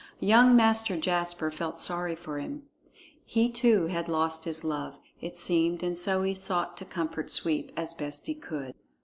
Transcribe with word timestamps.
Young 0.19 0.55
Master 0.55 0.97
Jasper 0.97 1.51
felt 1.51 1.77
sorry 1.77 2.15
for 2.15 2.39
him. 2.39 2.63
He 3.23 3.51
too 3.51 3.85
had 3.85 4.07
lost 4.09 4.45
his 4.45 4.63
love, 4.63 4.97
it 5.21 5.37
seemed, 5.37 5.83
and 5.83 5.95
so 5.95 6.23
he 6.23 6.33
sought 6.33 6.75
to 6.77 6.85
comfort 6.85 7.29
Sweep 7.29 7.71
as 7.77 7.93
best 7.93 8.25
he 8.25 8.33
could. 8.33 8.73